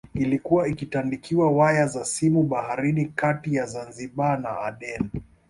Ilikuwa 0.13 0.67
ikitandika 0.67 1.39
waya 1.45 1.87
za 1.87 2.05
simu 2.05 2.43
baharini 2.43 3.05
kati 3.05 3.55
ya 3.55 3.65
Zanzibar 3.65 4.39
na 4.39 4.59
Aden 4.59 5.09